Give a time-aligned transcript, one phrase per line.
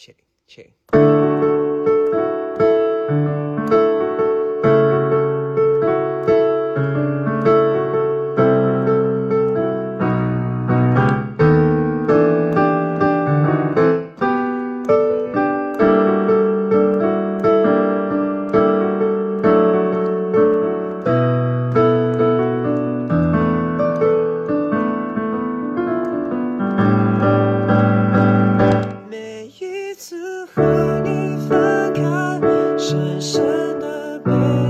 [0.00, 0.72] ശരി ശരി.
[32.90, 33.40] 深深
[33.78, 34.69] 的悲。